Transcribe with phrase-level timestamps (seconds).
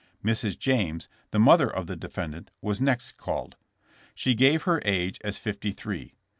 [0.25, 0.57] Mrs.
[0.57, 3.55] James, the mother of the defendant, was next called.
[4.15, 6.15] She gave her age as fifty three.